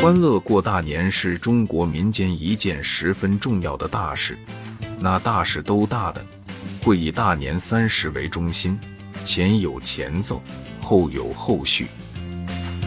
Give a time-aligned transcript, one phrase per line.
[0.00, 4.38] 欢乐过大年是中国民间一件十分重要的大事，
[5.00, 6.24] 那大事都大的，
[6.80, 8.78] 会以大年三十为中心，
[9.24, 10.40] 前有前奏，
[10.80, 11.88] 后有后续。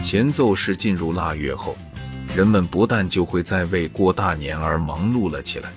[0.02, 1.76] 前奏是进入腊月后，
[2.34, 5.68] 人们不但就会在为过大年而忙碌了起来，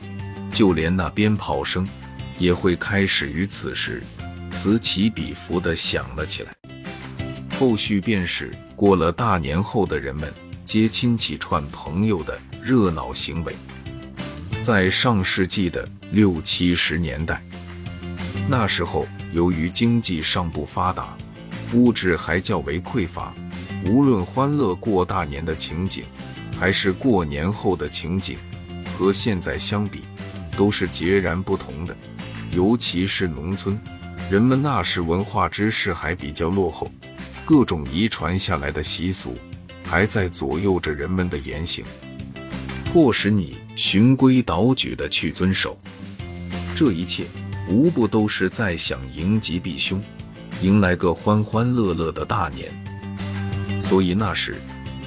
[0.54, 1.86] 就连那鞭炮声
[2.40, 4.02] 也会开始于此时
[4.52, 6.54] 此起彼伏地响了起来。
[7.60, 10.34] 后续便是过了大年后的人们。
[10.66, 13.56] 接亲戚、串朋友的热闹行为，
[14.60, 17.42] 在上世纪的六七十年代，
[18.50, 21.16] 那时候由于经济尚不发达，
[21.74, 23.32] 物质还较为匮乏，
[23.86, 26.04] 无论欢乐过大年的情景，
[26.60, 28.38] 还是过年后的情景，
[28.98, 30.02] 和现在相比，
[30.58, 31.96] 都是截然不同的。
[32.52, 33.80] 尤其是农村，
[34.32, 36.92] 人们那时文化知识还比较落后，
[37.46, 39.38] 各种遗传下来的习俗。
[39.86, 41.86] 还在左右着人们的言行，
[42.86, 45.78] 迫使你循规蹈矩的去遵守。
[46.76, 47.26] 这一切
[47.70, 50.04] 无不都是在想迎吉避凶，
[50.62, 52.70] 迎来个欢欢乐乐的大年。
[53.82, 54.56] 所以那时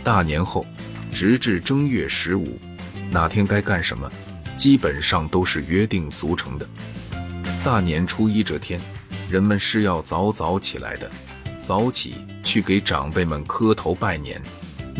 [0.02, 0.64] 大年后，
[1.12, 2.58] 直至正月十五，
[3.10, 4.10] 哪天该干什么，
[4.56, 6.66] 基本上都是约定俗成的。
[7.64, 8.80] 大年初一这天，
[9.28, 11.10] 人们是要早早起来的，
[11.60, 14.40] 早起去给长辈们磕头拜年。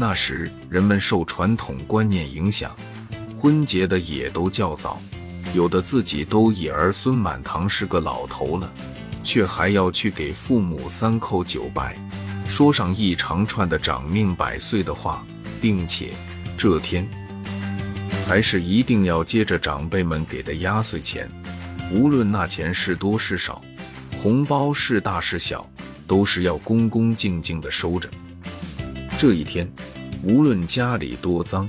[0.00, 2.72] 那时人们受传统观念影响，
[3.36, 5.02] 婚结的也都较早，
[5.52, 8.72] 有的自己都已儿孙满堂，是个老头了，
[9.24, 11.98] 却还要去给父母三叩九拜，
[12.46, 15.26] 说上一长串的长命百岁的话，
[15.60, 16.10] 并且
[16.56, 17.04] 这天
[18.24, 21.28] 还是一定要接着长辈们给的压岁钱，
[21.90, 23.60] 无论那钱是多是少，
[24.22, 25.68] 红包是大是小，
[26.06, 28.08] 都是要恭恭敬敬的收着。
[29.20, 29.68] 这一天，
[30.22, 31.68] 无论家里多脏，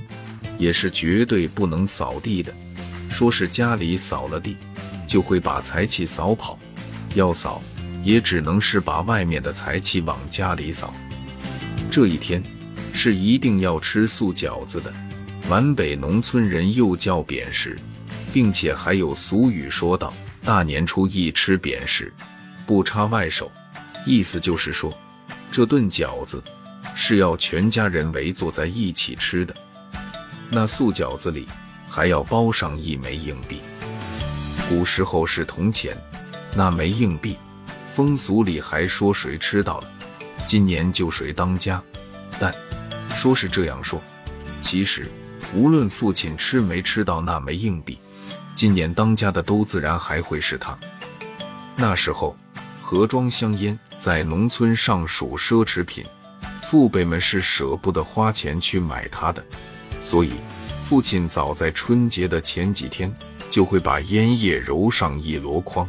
[0.58, 2.52] 也是绝对不能扫地的。
[3.08, 4.56] 说是家里扫了地，
[5.06, 6.58] 就会把财气扫跑；
[7.14, 7.62] 要扫，
[8.04, 10.94] 也只能是把外面的财气往家里扫。
[11.90, 12.42] 这一天
[12.92, 14.92] 是一定要吃素饺子的，
[15.48, 17.76] 皖北农村人又叫扁食，
[18.32, 20.12] 并且还有俗语说道
[20.44, 22.12] ：“大年初一吃扁食，
[22.66, 23.50] 不插外手。”
[24.06, 24.96] 意思就是说，
[25.50, 26.42] 这顿饺子。
[26.94, 29.54] 是要全家人围坐在一起吃的。
[30.50, 31.46] 那素饺子里
[31.88, 33.60] 还要包上一枚硬币。
[34.68, 35.96] 古时候是铜钱，
[36.54, 37.36] 那枚硬币，
[37.92, 39.92] 风俗里还说谁吃到了，
[40.46, 41.82] 今年就谁当家。
[42.38, 42.54] 但
[43.16, 44.00] 说是这样说，
[44.60, 45.10] 其实
[45.54, 47.98] 无论父亲吃没吃到那枚硬币，
[48.54, 50.78] 今年当家的都自然还会是他。
[51.76, 52.36] 那时候，
[52.80, 56.04] 盒装香烟在农村尚属奢侈品。
[56.70, 59.44] 父辈们是舍不得花钱去买它的，
[60.00, 60.30] 所以
[60.84, 63.12] 父亲早在春节的前几天
[63.50, 65.88] 就会把烟叶揉上一箩筐。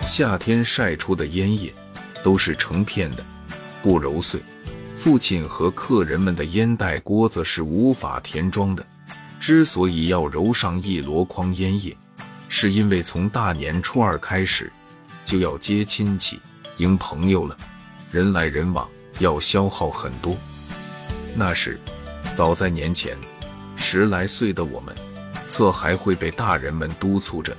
[0.00, 1.70] 夏天晒出的烟叶
[2.22, 3.22] 都是成片的，
[3.82, 4.40] 不揉碎，
[4.96, 8.86] 父亲和客人们的烟袋锅子是无法填装的。
[9.38, 11.94] 之所以要揉上一箩筐烟叶，
[12.48, 14.72] 是因为从大年初二开始
[15.26, 16.40] 就要接亲戚、
[16.78, 17.54] 迎朋友了，
[18.10, 18.88] 人来人往。
[19.18, 20.36] 要消耗很多。
[21.34, 21.78] 那时，
[22.32, 23.16] 早在年前，
[23.76, 24.94] 十来岁的我们，
[25.48, 27.56] 侧还会被大人们督促着，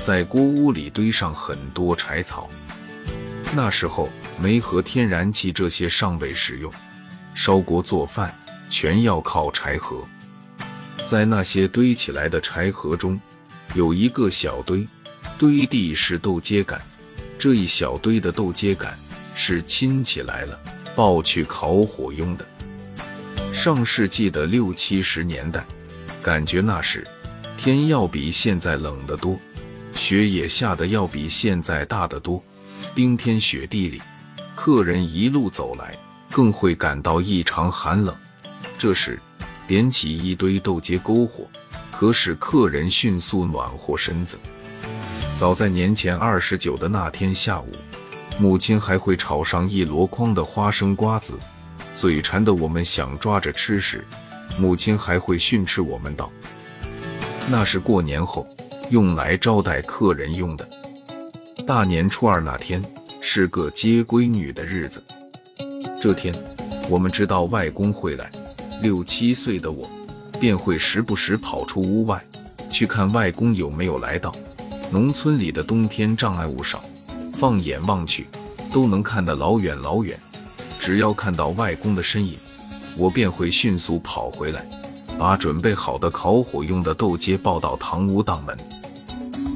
[0.00, 2.48] 在锅屋里堆上很多柴草。
[3.54, 4.08] 那时候，
[4.40, 6.72] 煤和天然气这些尚未使用，
[7.34, 8.34] 烧锅做饭
[8.68, 10.06] 全要靠柴禾。
[11.04, 13.20] 在那些堆起来的柴禾中，
[13.74, 14.86] 有一个小堆，
[15.38, 16.80] 堆地是豆秸秆。
[17.38, 18.92] 这一小堆的豆秸秆
[19.34, 20.58] 是亲戚来了。
[20.96, 22.44] 抱去烤火用的。
[23.52, 25.64] 上世纪的六七十年代，
[26.22, 27.06] 感觉那时
[27.56, 29.38] 天要比现在冷得多，
[29.92, 32.42] 雪也下得要比现在大得多。
[32.94, 34.00] 冰天雪地里，
[34.54, 35.94] 客人一路走来，
[36.30, 38.14] 更会感到异常寒冷。
[38.78, 39.20] 这时，
[39.66, 41.46] 点起一堆豆秸篝火，
[41.90, 44.38] 可使客人迅速暖和身子。
[45.34, 47.70] 早在年前二十九的那天下午。
[48.38, 51.38] 母亲还会炒上一箩筐的花生瓜子，
[51.94, 54.04] 嘴馋的我们想抓着吃时，
[54.58, 56.30] 母亲还会训斥我们道
[57.50, 58.46] ：“那是过年后
[58.90, 60.68] 用来招待客人用的。”
[61.66, 62.84] 大年初二那天
[63.22, 65.02] 是个接闺女的日子，
[66.00, 66.34] 这天
[66.90, 68.30] 我们知道外公会来，
[68.82, 69.88] 六七岁的我
[70.38, 72.22] 便会时不时跑出屋外
[72.70, 74.34] 去看外公有没有来到。
[74.92, 76.84] 农村里的冬天障碍物少。
[77.38, 78.26] 放眼望去，
[78.72, 80.18] 都能看得老远老远。
[80.80, 82.38] 只要看到外公的身影，
[82.96, 84.66] 我便会迅速跑回来，
[85.18, 88.56] 把准备好的烤火用的豆秸抱到堂屋当门，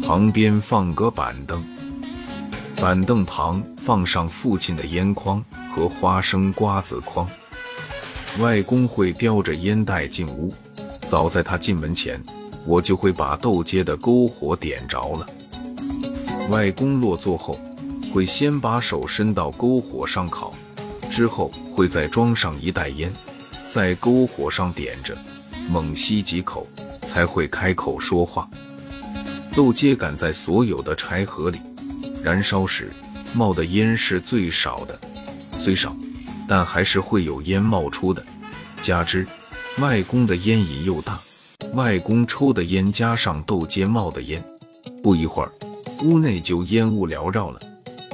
[0.03, 1.65] 旁边放个板凳，
[2.77, 5.43] 板凳旁放上父亲的烟筐
[5.75, 7.27] 和花生瓜子筐。
[8.41, 10.53] 外公会叼着烟袋进屋，
[11.07, 12.23] 早在他进门前，
[12.67, 15.27] 我就会把豆秸的篝火点着了。
[16.49, 17.59] 外公落座后，
[18.13, 20.53] 会先把手伸到篝火上烤，
[21.11, 23.13] 之后会再装上一袋烟，
[23.69, 25.17] 在篝火上点着，
[25.69, 26.67] 猛吸几口，
[27.07, 28.49] 才会开口说话。
[29.53, 31.61] 豆秸赶在所有的柴禾里，
[32.23, 32.93] 燃烧时
[33.33, 34.99] 冒的烟是最少的，
[35.57, 35.97] 虽少。
[36.49, 38.21] 但还是会有烟冒出的，
[38.81, 39.25] 加之
[39.79, 41.17] 外公的烟瘾又大，
[41.75, 44.43] 外公抽的烟加上豆秸冒的烟，
[45.01, 45.53] 不一会儿
[46.03, 47.61] 屋内就烟雾缭绕了。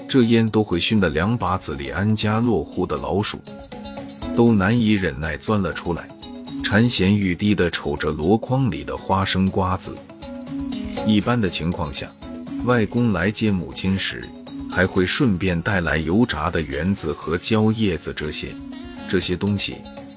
[0.09, 3.41] 这烟都会熏得两把子里安家落户的老鼠
[4.37, 6.09] 都难以忍耐，钻了出来，
[6.65, 9.95] 馋涎欲滴地瞅着箩筐里的花生瓜子。
[11.07, 12.11] 一般的情况下，
[12.65, 14.23] 外公来接母亲时。
[14.69, 18.49] 还会顺便带来油炸的圆子和蕉叶子，这些
[19.09, 19.77] 这些东西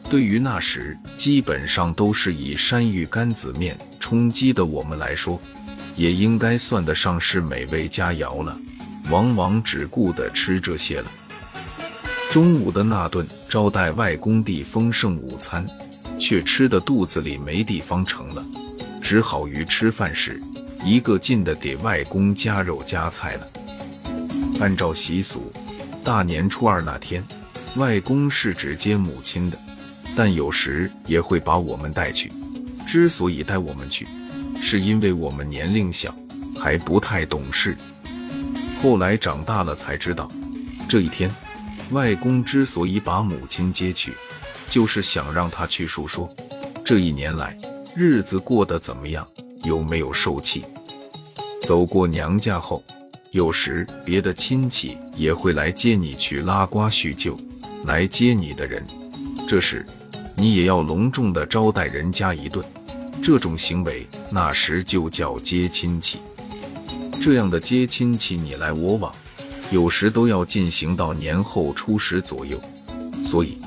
[0.09, 5.39] 对于那时基本上都是以山芋干子面充饥的我们来说，
[5.95, 8.57] 也应该算得上是美味佳肴了。
[9.09, 11.11] 往往只顾得吃这些了。
[12.31, 15.65] 中午的那顿招待外公的丰盛午餐，
[16.19, 18.45] 却吃的肚子里没地方盛了，
[19.01, 20.39] 只好于吃饭时
[20.83, 23.47] 一个劲的给外公加肉加菜了。
[24.59, 25.51] 按照习俗，
[26.03, 27.23] 大年初二那天，
[27.77, 29.57] 外公是只接母亲的，
[30.15, 32.31] 但有时也会把我们带去。
[32.85, 34.07] 之所以带我们去，
[34.61, 36.13] 是因为我们年龄小，
[36.59, 37.77] 还不太懂事。
[38.81, 40.29] 后来长大了才知道，
[40.87, 41.29] 这一天，
[41.91, 44.13] 外公之所以把母亲接去，
[44.69, 46.33] 就是想让她去述说
[46.83, 47.57] 这一年来
[47.93, 49.27] 日子过得怎么样，
[49.63, 50.65] 有没有受气。
[51.63, 52.83] 走过娘家后。
[53.31, 57.39] 有时别的亲戚也会来接你去拉呱叙旧，
[57.85, 58.83] 来接你的人，
[59.47, 59.85] 这时
[60.35, 62.65] 你也要隆重的招待人家一顿。
[63.21, 66.17] 这种行为那时就叫接亲戚。
[67.21, 69.13] 这样的接亲戚你来我往，
[69.71, 72.59] 有时都要进行到年后初十左右。
[73.25, 73.57] 所以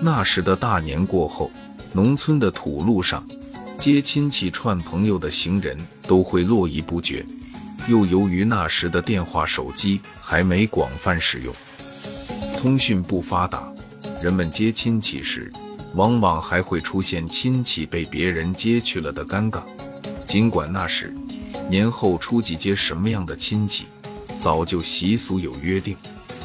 [0.00, 1.50] 那时的大年过后，
[1.92, 3.26] 农村的土路上
[3.76, 5.76] 接亲戚串朋友的行人
[6.06, 7.26] 都会络绎不绝。
[7.88, 11.52] 又由于那时的电话手机还没广泛使用，
[12.60, 13.72] 通讯不发达，
[14.22, 15.52] 人们接亲戚时，
[15.94, 19.62] 往往还会出现亲戚被别人接去了的尴尬。
[20.24, 21.12] 尽管那时
[21.70, 23.86] 年后初几接什么样的亲戚，
[24.40, 25.96] 早就习俗有约定，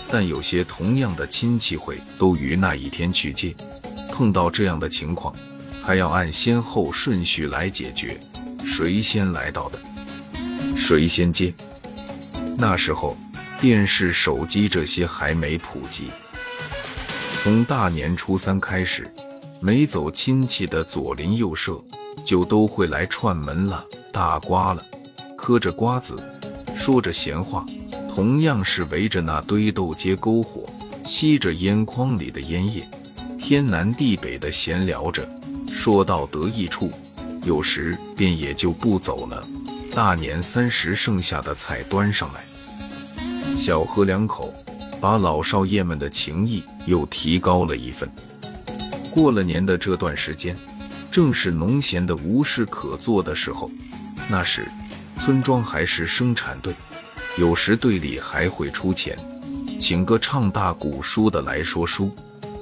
[0.08, 3.56] 但有些同样的亲戚会都于那一天去接。
[4.12, 5.36] 碰到这样的情况，
[5.82, 8.20] 还要按先后顺序来解决，
[8.64, 9.80] 谁先来到的。
[10.78, 11.52] 谁先接？
[12.56, 13.18] 那时候
[13.60, 16.12] 电视、手机这些还没普及。
[17.34, 19.12] 从大年初三开始，
[19.60, 21.84] 没走亲戚的左邻右舍
[22.24, 23.84] 就都会来串门了、
[24.14, 24.86] 大瓜了，
[25.46, 26.18] 嗑着瓜子，
[26.76, 27.64] 说着闲话，
[28.10, 30.68] 同样是围着那堆豆秸篝火，
[31.06, 32.90] 吸着烟筐里的烟叶，
[33.38, 35.24] 天南地北的闲聊着。
[35.72, 36.92] 说到得意处，
[37.44, 39.48] 有时便也就不走了。
[39.94, 44.52] 大年三十，剩下的菜端上来，小喝两口，
[45.00, 48.10] 把老少爷们的情谊又提高了一分。
[49.12, 50.58] 过了年的这段时间，
[51.12, 53.70] 正是农闲的无事可做的时候。
[54.28, 54.68] 那时，
[55.20, 56.74] 村庄还是生产队，
[57.38, 59.18] 有时队里还会出钱，
[59.80, 62.12] 请个唱大鼓书的来说书。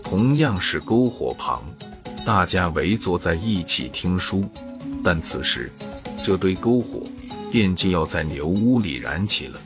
[0.04, 1.64] 同样是篝火旁，
[2.26, 4.48] 大家围坐在一起听书。
[5.04, 5.72] 但此时，
[6.24, 7.02] 这堆篝火。
[7.52, 9.62] 便就要在牛屋里燃起了，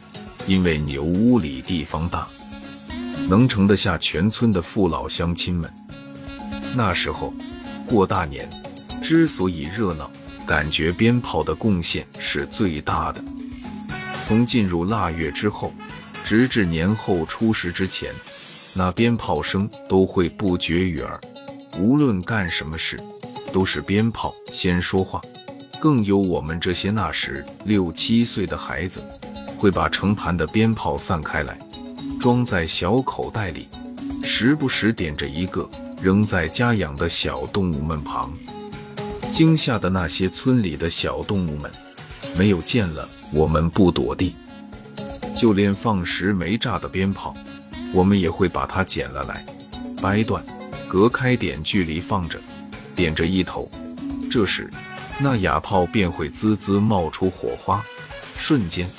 [0.45, 2.27] 因为牛屋里地方大，
[3.29, 5.73] 能盛得下全村的父老乡亲们。
[6.75, 7.33] 那时候
[7.87, 8.49] 过大年，
[9.01, 10.11] 之所以热闹，
[10.47, 13.21] 感觉鞭炮的贡献是最大的。
[14.23, 15.73] 从进入腊月之后，
[16.23, 18.11] 直至年后初十之前，
[18.73, 21.19] 那鞭炮声都会不绝于耳。
[21.77, 22.97] 无论干什么事，
[23.51, 25.21] 都是鞭炮先说话。
[25.79, 29.03] 更有我们这些那时六七岁的孩子，
[29.57, 31.59] 会把成盘的鞭炮散开来，
[32.19, 33.67] 装在小口袋里，
[34.23, 35.69] 时不时点着一个，
[36.01, 38.33] 扔在家养的小动物们旁。
[39.31, 41.71] 惊吓的那些村里的小动物们，
[42.35, 44.35] 没有见了我们不躲地，
[45.35, 47.35] 就连放时没炸的鞭炮，
[47.93, 49.45] 我们也会把它捡了来，
[50.01, 50.43] 掰断，
[50.87, 52.39] 隔开点距离放着，
[52.95, 53.69] 点着一头。
[54.31, 54.69] 这时，
[55.19, 57.83] 那哑炮便会滋滋冒出火花，
[58.37, 58.89] 瞬间，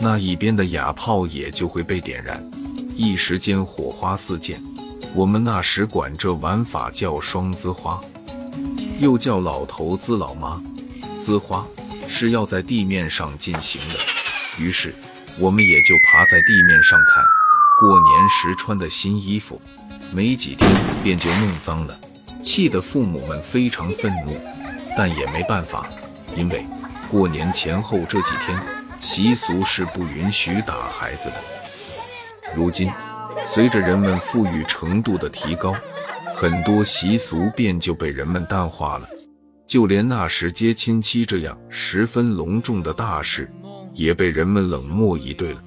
[0.00, 2.42] 那一边的哑炮也就会被点燃，
[2.96, 4.62] 一时间火花四溅。
[5.14, 8.00] 我们那时管这玩法叫双滋花，
[9.02, 10.62] 又叫老头滋老妈。
[11.18, 11.66] 滋花
[12.08, 13.98] 是要在地面上进行的，
[14.60, 14.94] 于是
[15.40, 17.24] 我们也就爬在地面上看。
[17.80, 19.60] 过年时穿的新衣服，
[20.12, 20.70] 没几天
[21.02, 21.98] 便就弄脏了，
[22.44, 24.40] 气得父母们非常愤怒。
[24.96, 25.88] 但也没办法，
[26.36, 26.64] 因为
[27.10, 28.56] 过年前后这几天
[29.00, 31.34] 习俗是不允许打孩子的。
[32.54, 32.92] 如今，
[33.44, 35.74] 随着人们富裕程度的提高，
[36.42, 39.06] 很多习俗便就被人们淡化了。
[39.64, 43.48] 就连那时接亲戚这样十分隆重的大事，
[43.94, 45.62] 也被人们冷漠以对了。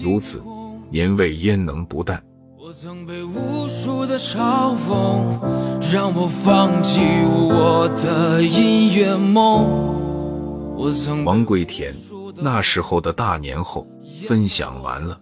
[0.00, 0.40] 如此，
[0.92, 2.22] 年味焉能不淡？
[2.56, 9.90] 我曾被无数的嘲讽，让我放弃我的音乐梦。
[11.24, 11.92] 王贵田
[12.36, 13.84] 那时候的大年后
[14.28, 15.20] 分享完了。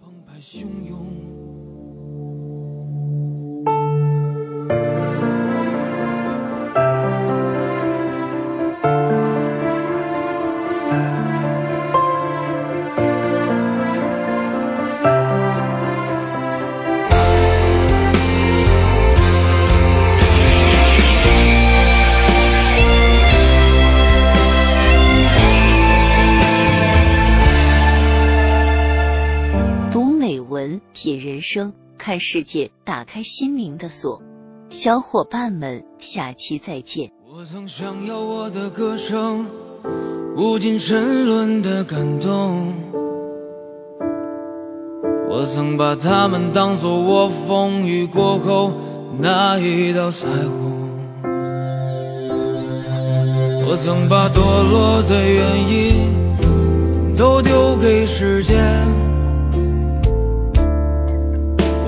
[31.41, 34.21] 生看世界，打开心灵的锁。
[34.69, 37.11] 小伙伴们，下期再见。
[37.27, 39.47] 我曾想要我的歌声，
[40.35, 42.73] 无尽沉沦的感动。
[45.29, 48.73] 我曾把他们当作我风雨过后
[49.17, 50.89] 那一道彩虹。
[53.67, 59.10] 我曾把堕落的原因都丢给时间。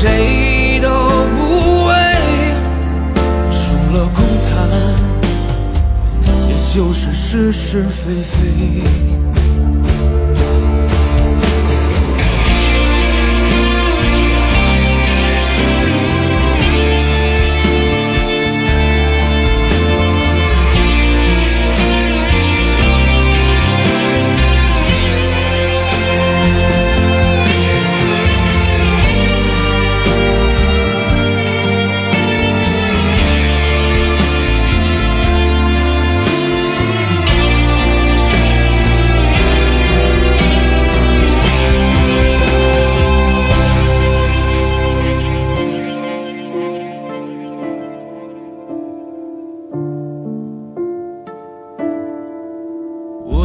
[0.00, 0.88] 谁都
[1.36, 1.92] 不为，
[3.50, 3.58] 除
[3.92, 4.48] 了空谈，
[6.48, 8.38] 也就是是是非非。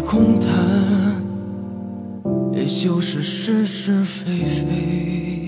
[0.00, 0.50] 空谈，
[2.52, 5.47] 也就是是是非非。